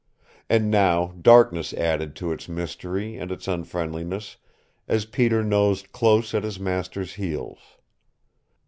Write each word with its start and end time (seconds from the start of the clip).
And 0.49 0.71
now 0.71 1.13
darkness 1.21 1.73
added 1.75 2.15
to 2.15 2.31
its 2.31 2.49
mystery 2.49 3.17
and 3.17 3.31
its 3.31 3.47
unfriendliness 3.47 4.37
as 4.87 5.05
Peter 5.05 5.43
nosed 5.43 5.91
close 5.91 6.33
at 6.33 6.43
his 6.43 6.59
master's 6.59 7.13
heels. 7.13 7.59